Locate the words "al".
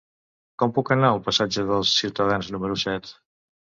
1.15-1.21